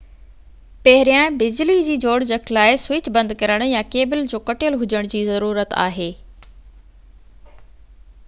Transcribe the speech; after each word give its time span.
پهريان 0.85 1.35
بجلي 1.41 1.73
جي 1.89 1.97
جوڙجَڪ 2.05 2.47
لاءِ 2.57 2.79
سوئچ 2.85 3.09
بند 3.17 3.35
ڪرڻ 3.41 3.65
يا 3.71 3.83
ڪيبل 3.95 4.25
جو 4.31 4.39
ڪَٽيل 4.47 4.77
هُجڻ 4.85 5.09
جي 5.11 5.21
ضرورت 5.27 5.75
آهي 5.83 6.07